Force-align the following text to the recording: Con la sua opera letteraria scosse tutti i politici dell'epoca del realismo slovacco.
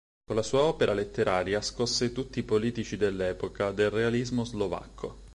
Con 0.25 0.35
la 0.35 0.41
sua 0.41 0.61
opera 0.63 0.95
letteraria 0.95 1.61
scosse 1.61 2.11
tutti 2.11 2.39
i 2.39 2.43
politici 2.43 2.97
dell'epoca 2.97 3.69
del 3.71 3.91
realismo 3.91 4.43
slovacco. 4.43 5.27